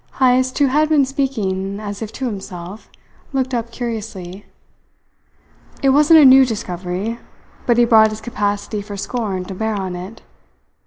Heyst, 0.15 0.57
who 0.57 0.65
had 0.65 0.89
been 0.89 1.05
speaking 1.05 1.79
as 1.79 2.01
if 2.01 2.11
to 2.13 2.25
himself, 2.25 2.89
looked 3.33 3.53
up 3.53 3.69
curiously. 3.69 4.47
"It 5.83 5.89
wasn't 5.89 6.19
a 6.19 6.25
new 6.25 6.43
discovery, 6.43 7.19
but 7.67 7.77
he 7.77 7.85
brought 7.85 8.09
his 8.09 8.19
capacity 8.19 8.81
for 8.81 8.97
scorn 8.97 9.45
to 9.45 9.53
bear 9.53 9.75
on 9.75 9.95
it. 9.95 10.23